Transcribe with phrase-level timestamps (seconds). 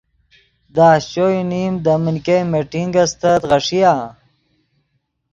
[0.75, 3.93] دے اشچو یو نیم دے من ګئے میٹنگ استت غیݰیآ۔